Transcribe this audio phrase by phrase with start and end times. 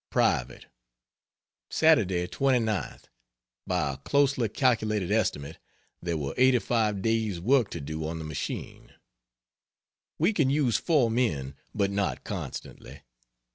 [0.09, 0.65] Private.
[1.69, 3.03] Saturday 29th,
[3.67, 5.59] by a closely calculated estimate,
[6.01, 8.93] there were 85 days' work to do on the machine.
[10.17, 13.03] We can use 4 men, but not constantly.